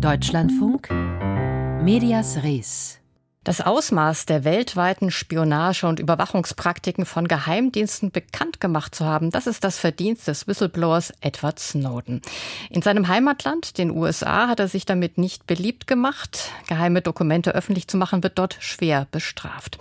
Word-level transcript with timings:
Deutschlandfunk 0.00 0.90
Medias 1.82 2.44
Res 2.44 2.98
das 3.48 3.62
Ausmaß 3.62 4.26
der 4.26 4.44
weltweiten 4.44 5.10
Spionage 5.10 5.86
und 5.86 6.00
Überwachungspraktiken 6.00 7.06
von 7.06 7.26
Geheimdiensten 7.26 8.10
bekannt 8.10 8.60
gemacht 8.60 8.94
zu 8.94 9.06
haben, 9.06 9.30
das 9.30 9.46
ist 9.46 9.64
das 9.64 9.78
Verdienst 9.78 10.28
des 10.28 10.46
Whistleblowers 10.46 11.14
Edward 11.22 11.58
Snowden. 11.58 12.20
In 12.68 12.82
seinem 12.82 13.08
Heimatland, 13.08 13.78
den 13.78 13.90
USA, 13.90 14.48
hat 14.48 14.60
er 14.60 14.68
sich 14.68 14.84
damit 14.84 15.16
nicht 15.16 15.46
beliebt 15.46 15.86
gemacht. 15.86 16.50
Geheime 16.68 17.00
Dokumente 17.00 17.54
öffentlich 17.54 17.88
zu 17.88 17.96
machen, 17.96 18.22
wird 18.22 18.38
dort 18.38 18.58
schwer 18.60 19.06
bestraft. 19.12 19.78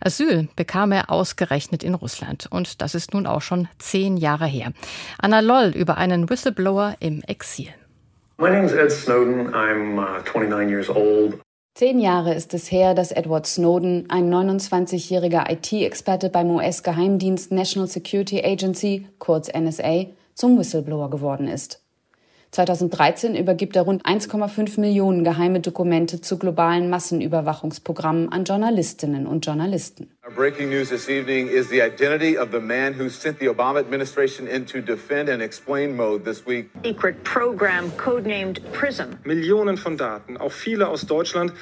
Asyl 0.00 0.48
bekam 0.56 0.90
er 0.90 1.10
ausgerechnet 1.10 1.82
in 1.84 1.92
Russland. 1.92 2.46
Und 2.50 2.80
das 2.80 2.94
ist 2.94 3.12
nun 3.12 3.26
auch 3.26 3.42
schon 3.42 3.68
zehn 3.78 4.16
Jahre 4.16 4.46
her. 4.46 4.72
Anna 5.18 5.40
Loll 5.40 5.74
über 5.76 5.98
einen 5.98 6.30
Whistleblower 6.30 6.96
im 7.00 7.22
Exil. 7.24 7.68
My 8.40 8.48
name 8.48 8.64
is 8.64 8.72
Ed 8.72 8.90
Snowden. 8.90 9.52
I'm 9.54 9.98
uh, 9.98 10.22
29 10.22 10.70
years 10.70 10.88
old. 10.88 11.38
Zehn 11.74 12.00
Jahre 12.00 12.32
ist 12.32 12.54
es 12.54 12.72
her, 12.72 12.94
dass 12.94 13.12
Edward 13.12 13.46
Snowden, 13.46 14.08
ein 14.08 14.32
29-jähriger 14.32 15.50
IT-Experte 15.50 16.30
beim 16.30 16.50
US-Geheimdienst 16.50 17.52
National 17.52 17.86
Security 17.86 18.42
Agency, 18.42 19.06
kurz 19.18 19.50
NSA, 19.52 20.06
zum 20.34 20.58
Whistleblower 20.58 21.10
geworden 21.10 21.48
ist. 21.48 21.82
2013 22.52 23.36
übergibt 23.36 23.76
er 23.76 23.82
rund 23.82 24.06
1,5 24.06 24.80
Millionen 24.80 25.22
geheime 25.22 25.60
Dokumente 25.60 26.22
zu 26.22 26.38
globalen 26.38 26.88
Massenüberwachungsprogrammen 26.88 28.32
an 28.32 28.44
Journalistinnen 28.44 29.26
und 29.26 29.44
Journalisten. 29.44 30.10
Breaking 30.34 30.70
news 30.70 30.88
this 30.88 31.08
evening 31.08 31.48
is 31.48 31.68
the 31.68 31.82
identity 31.82 32.36
of 32.36 32.52
the 32.52 32.60
man 32.60 32.94
who 32.94 33.10
sent 33.10 33.40
the 33.40 33.46
Obama 33.46 33.80
administration 33.80 34.46
into 34.46 34.80
defend 34.80 35.28
and 35.28 35.42
explain 35.42 35.96
mode 35.96 36.24
this 36.24 36.46
week. 36.46 36.70
Secret 36.84 37.24
program 37.24 37.90
codenamed 37.92 38.60
PRISM. 38.72 39.18
Millionen 39.24 39.76
von 39.76 39.96
Daten, 39.96 40.36
auch 40.36 40.52
viele 40.52 40.88
aus 40.88 41.02
Deutschland 41.02 41.52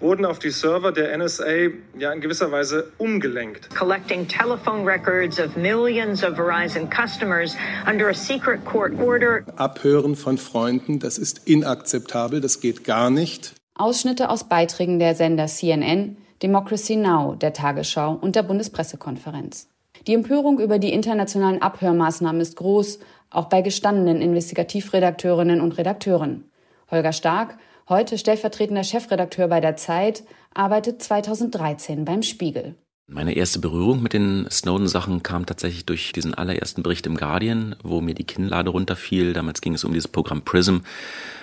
wurden 0.00 0.24
auf 0.24 0.38
die 0.38 0.50
Server 0.50 0.92
der 0.92 1.16
NSA 1.16 1.70
ja 1.98 2.12
in 2.12 2.20
gewisser 2.20 2.52
Weise 2.52 2.92
umgelenkt. 2.98 3.74
Collecting 3.74 4.28
telephone 4.28 4.84
records 4.84 5.40
of 5.40 5.56
millions 5.56 6.22
of 6.22 6.36
Verizon 6.36 6.88
customers 6.88 7.56
under 7.86 8.08
a 8.08 8.14
secret 8.14 8.64
court 8.64 8.92
order. 9.00 9.44
Abhören 9.56 10.16
von 10.16 10.38
Freunden, 10.38 10.98
das 10.98 11.18
ist 11.18 11.48
inakzeptabel, 11.48 12.40
das 12.40 12.60
geht 12.60 12.84
gar 12.84 13.10
nicht. 13.10 13.54
Ausschnitte 13.74 14.28
aus 14.28 14.48
Beiträgen 14.48 14.98
der 14.98 15.14
Sender 15.14 15.46
CNN, 15.46 16.18
Democracy 16.42 16.96
Now, 16.96 17.34
der 17.34 17.52
Tagesschau 17.52 18.12
und 18.20 18.36
der 18.36 18.42
Bundespressekonferenz. 18.42 19.68
Die 20.06 20.14
Empörung 20.14 20.60
über 20.60 20.78
die 20.78 20.92
internationalen 20.92 21.60
Abhörmaßnahmen 21.60 22.40
ist 22.40 22.56
groß, 22.56 23.00
auch 23.30 23.46
bei 23.46 23.62
gestandenen 23.62 24.22
Investigativredakteurinnen 24.22 25.60
und 25.60 25.76
Redakteuren. 25.76 26.44
Holger 26.90 27.12
Stark, 27.12 27.58
heute 27.88 28.16
stellvertretender 28.16 28.84
Chefredakteur 28.84 29.48
bei 29.48 29.60
der 29.60 29.76
Zeit, 29.76 30.22
arbeitet 30.54 31.02
2013 31.02 32.04
beim 32.04 32.22
Spiegel. 32.22 32.76
Meine 33.10 33.34
erste 33.34 33.58
Berührung 33.58 34.02
mit 34.02 34.12
den 34.12 34.46
Snowden-Sachen 34.50 35.22
kam 35.22 35.46
tatsächlich 35.46 35.86
durch 35.86 36.12
diesen 36.12 36.34
allerersten 36.34 36.82
Bericht 36.82 37.06
im 37.06 37.16
Guardian, 37.16 37.74
wo 37.82 38.02
mir 38.02 38.14
die 38.14 38.24
Kinnlade 38.24 38.70
runterfiel. 38.70 39.32
Damals 39.32 39.62
ging 39.62 39.72
es 39.72 39.84
um 39.84 39.94
dieses 39.94 40.08
Programm 40.08 40.42
PRISM, 40.42 40.80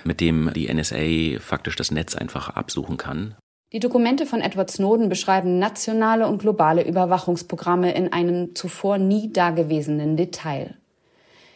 mit 0.03 0.21
dem 0.21 0.53
die 0.53 0.71
NSA 0.71 1.39
faktisch 1.39 1.75
das 1.75 1.89
Netz 1.89 2.13
einfach 2.15 2.49
absuchen 2.49 2.97
kann. 2.97 3.35
Die 3.75 3.81
Dokumente 3.81 4.25
von 4.25 4.39
Edward 4.39 4.71
Snowden 4.71 5.09
beschreiben 5.09 5.59
nationale 5.59 6.29
und 6.29 6.37
globale 6.37 6.87
Überwachungsprogramme 6.87 7.93
in 7.93 8.13
einem 8.13 8.55
zuvor 8.55 8.97
nie 8.97 9.33
dagewesenen 9.33 10.15
Detail. 10.15 10.75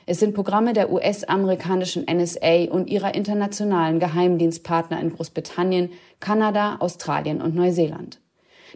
Es 0.05 0.19
sind 0.19 0.35
Programme 0.35 0.73
der 0.73 0.91
US-amerikanischen 0.91 2.07
NSA 2.13 2.71
und 2.71 2.89
ihrer 2.89 3.15
internationalen 3.15 4.01
Geheimdienstpartner 4.01 4.99
in 4.99 5.13
Großbritannien, 5.13 5.91
Kanada, 6.19 6.75
Australien 6.81 7.41
und 7.41 7.55
Neuseeland. 7.55 8.19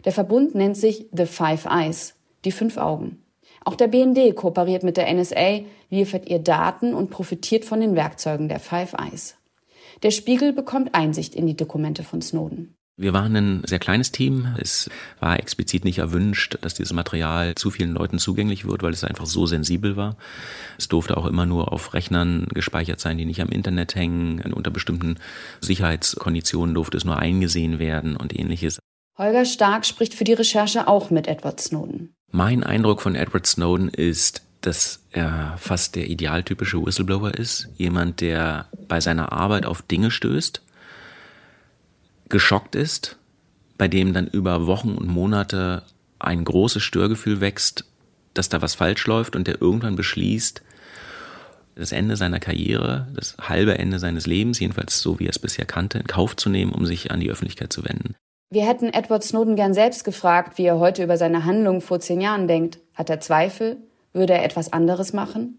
Der 0.06 0.12
Verbund 0.12 0.54
nennt 0.54 0.78
sich 0.78 1.04
The 1.12 1.26
Five 1.26 1.66
Eyes, 1.66 2.14
die 2.46 2.50
fünf 2.50 2.78
Augen. 2.78 3.22
Auch 3.62 3.74
der 3.74 3.88
BND 3.88 4.34
kooperiert 4.34 4.84
mit 4.84 4.96
der 4.96 5.12
NSA, 5.12 5.60
liefert 5.90 6.30
ihr 6.30 6.38
Daten 6.38 6.94
und 6.94 7.10
profitiert 7.10 7.66
von 7.66 7.82
den 7.82 7.94
Werkzeugen 7.94 8.48
der 8.48 8.58
Five 8.58 8.94
Eyes. 8.94 9.36
Der 10.02 10.12
Spiegel 10.12 10.54
bekommt 10.54 10.94
Einsicht 10.94 11.34
in 11.34 11.46
die 11.46 11.58
Dokumente 11.58 12.04
von 12.04 12.22
Snowden. 12.22 12.74
Wir 12.96 13.12
waren 13.12 13.34
ein 13.34 13.62
sehr 13.66 13.80
kleines 13.80 14.12
Team. 14.12 14.54
Es 14.56 14.88
war 15.18 15.40
explizit 15.40 15.84
nicht 15.84 15.98
erwünscht, 15.98 16.58
dass 16.60 16.74
dieses 16.74 16.92
Material 16.92 17.56
zu 17.56 17.72
vielen 17.72 17.92
Leuten 17.92 18.20
zugänglich 18.20 18.66
wird, 18.66 18.84
weil 18.84 18.92
es 18.92 19.02
einfach 19.02 19.26
so 19.26 19.46
sensibel 19.46 19.96
war. 19.96 20.16
Es 20.78 20.86
durfte 20.86 21.16
auch 21.16 21.26
immer 21.26 21.44
nur 21.44 21.72
auf 21.72 21.92
Rechnern 21.92 22.46
gespeichert 22.54 23.00
sein, 23.00 23.18
die 23.18 23.24
nicht 23.24 23.40
am 23.40 23.48
Internet 23.48 23.96
hängen. 23.96 24.40
Unter 24.52 24.70
bestimmten 24.70 25.18
Sicherheitskonditionen 25.60 26.74
durfte 26.74 26.96
es 26.96 27.04
nur 27.04 27.18
eingesehen 27.18 27.80
werden 27.80 28.16
und 28.16 28.38
ähnliches. 28.38 28.78
Holger 29.18 29.44
Stark 29.44 29.86
spricht 29.86 30.14
für 30.14 30.24
die 30.24 30.32
Recherche 30.32 30.86
auch 30.86 31.10
mit 31.10 31.26
Edward 31.26 31.60
Snowden. 31.60 32.14
Mein 32.30 32.62
Eindruck 32.62 33.02
von 33.02 33.16
Edward 33.16 33.46
Snowden 33.46 33.88
ist, 33.88 34.42
dass 34.60 35.00
er 35.10 35.56
fast 35.58 35.94
der 35.94 36.08
idealtypische 36.08 36.84
Whistleblower 36.84 37.34
ist. 37.34 37.68
Jemand, 37.76 38.20
der 38.20 38.66
bei 38.88 39.00
seiner 39.00 39.32
Arbeit 39.32 39.66
auf 39.66 39.82
Dinge 39.82 40.10
stößt, 40.10 40.62
geschockt 42.28 42.74
ist, 42.74 43.16
bei 43.78 43.88
dem 43.88 44.12
dann 44.12 44.26
über 44.26 44.66
Wochen 44.66 44.94
und 44.94 45.08
Monate 45.08 45.82
ein 46.18 46.44
großes 46.44 46.82
Störgefühl 46.82 47.40
wächst, 47.40 47.84
dass 48.34 48.48
da 48.48 48.62
was 48.62 48.74
falsch 48.74 49.06
läuft 49.06 49.36
und 49.36 49.46
der 49.46 49.60
irgendwann 49.60 49.96
beschließt, 49.96 50.62
das 51.76 51.92
Ende 51.92 52.16
seiner 52.16 52.40
Karriere, 52.40 53.08
das 53.14 53.36
halbe 53.40 53.78
Ende 53.78 53.98
seines 53.98 54.26
Lebens, 54.26 54.60
jedenfalls 54.60 55.00
so 55.00 55.18
wie 55.18 55.26
er 55.26 55.30
es 55.30 55.38
bisher 55.38 55.64
kannte, 55.64 55.98
in 55.98 56.06
Kauf 56.06 56.36
zu 56.36 56.48
nehmen, 56.48 56.72
um 56.72 56.86
sich 56.86 57.10
an 57.10 57.20
die 57.20 57.30
Öffentlichkeit 57.30 57.72
zu 57.72 57.84
wenden. 57.84 58.14
Wir 58.50 58.66
hätten 58.66 58.92
Edward 58.92 59.24
Snowden 59.24 59.56
gern 59.56 59.74
selbst 59.74 60.04
gefragt, 60.04 60.58
wie 60.58 60.64
er 60.64 60.78
heute 60.78 61.02
über 61.02 61.16
seine 61.16 61.44
Handlungen 61.44 61.80
vor 61.80 61.98
zehn 61.98 62.20
Jahren 62.20 62.46
denkt. 62.46 62.78
Hat 62.94 63.10
er 63.10 63.18
Zweifel? 63.18 63.78
Würde 64.12 64.34
er 64.34 64.44
etwas 64.44 64.72
anderes 64.72 65.12
machen? 65.12 65.58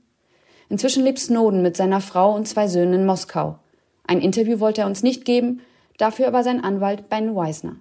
Inzwischen 0.69 1.03
lebt 1.03 1.19
Snowden 1.19 1.61
mit 1.61 1.75
seiner 1.75 1.99
Frau 1.99 2.33
und 2.33 2.47
zwei 2.47 2.67
Söhnen 2.67 3.01
in 3.01 3.05
Moskau. 3.05 3.59
Ein 4.07 4.21
Interview 4.21 4.59
wollte 4.59 4.81
er 4.81 4.87
uns 4.87 5.03
nicht 5.03 5.25
geben, 5.25 5.61
dafür 5.97 6.27
aber 6.27 6.43
sein 6.43 6.63
Anwalt 6.63 7.09
Ben 7.09 7.35
Weisner. 7.35 7.77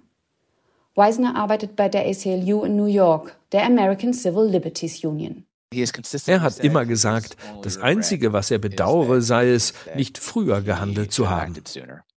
Weisner 0.95 1.35
arbeitet 1.35 1.75
bei 1.75 1.89
der 1.89 2.07
ACLU 2.07 2.63
in 2.63 2.75
New 2.77 2.85
York, 2.85 3.35
der 3.51 3.65
American 3.65 4.13
Civil 4.13 4.45
Liberties 4.45 5.03
Union. 5.03 5.45
Er 5.73 6.41
hat 6.41 6.59
immer 6.59 6.85
gesagt, 6.85 7.35
das 7.63 7.77
Einzige, 7.77 8.31
was 8.31 8.49
er 8.49 8.59
bedauere, 8.59 9.21
sei 9.21 9.49
es, 9.49 9.73
nicht 9.95 10.17
früher 10.17 10.61
gehandelt 10.61 11.11
zu 11.11 11.29
haben. 11.29 11.53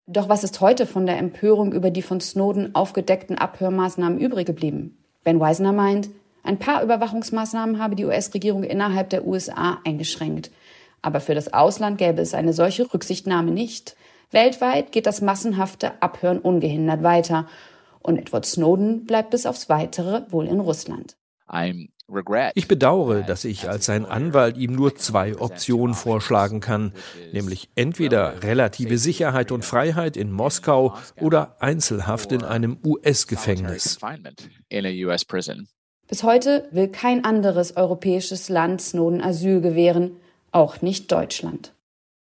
Doch 0.08 0.30
was 0.30 0.44
ist 0.44 0.62
heute 0.62 0.86
von 0.86 1.06
der 1.06 1.18
Empörung 1.18 1.72
über 1.72 1.90
die 1.90 2.02
von 2.02 2.20
Snowden 2.20 2.76
aufgedeckten 2.76 3.38
Abhörmaßnahmen 3.38 4.20
übrig 4.20 4.46
geblieben? 4.46 4.98
Ben 5.24 5.40
Weisner 5.40 5.72
meint, 5.72 6.10
ein 6.44 6.60
paar 6.60 6.84
Überwachungsmaßnahmen 6.84 7.80
habe 7.80 7.96
die 7.96 8.06
US-Regierung 8.06 8.64
innerhalb 8.64 9.10
der 9.10 9.26
USA 9.26 9.80
eingeschränkt. 9.84 10.52
Aber 11.02 11.20
für 11.20 11.34
das 11.34 11.54
Ausland 11.54 11.98
gäbe 11.98 12.22
es 12.22 12.34
eine 12.34 12.54
solche 12.54 12.94
Rücksichtnahme 12.94 13.52
nicht. 13.52 13.96
Weltweit 14.32 14.92
geht 14.92 15.06
das 15.06 15.22
massenhafte 15.22 16.02
Abhören 16.02 16.40
ungehindert 16.40 17.04
weiter. 17.04 17.48
Und 18.00 18.18
Edward 18.18 18.46
Snowden 18.46 19.06
bleibt 19.06 19.32
bis 19.32 19.46
aufs 19.46 19.70
Weitere 19.70 20.32
wohl 20.32 20.48
in 20.48 20.60
Russland. 20.60 21.18
Ich 22.54 22.68
bedauere, 22.68 23.24
dass 23.24 23.46
ich 23.46 23.68
als 23.68 23.86
sein 23.86 24.06
Anwalt 24.06 24.58
ihm 24.58 24.74
nur 24.74 24.96
zwei 24.96 25.36
Optionen 25.38 25.96
vorschlagen 25.96 26.60
kann, 26.60 26.94
nämlich 27.34 27.70
entweder 27.76 28.44
relative 28.44 29.00
Sicherheit 29.00 29.52
und 29.52 29.66
Freiheit 29.66 30.16
in 30.16 30.32
Moskau 30.32 30.96
oder 31.20 31.56
Einzelhaft 31.60 32.32
in 32.32 32.44
einem 32.44 32.78
US-Gefängnis. 32.86 33.98
Bis 36.08 36.24
heute 36.24 36.68
will 36.72 36.88
kein 36.90 37.24
anderes 37.26 37.76
europäisches 37.76 38.50
Land 38.50 38.82
Snowden 38.82 39.22
Asyl 39.22 39.62
gewähren, 39.62 40.18
auch 40.52 40.82
nicht 40.84 41.12
Deutschland. 41.12 41.75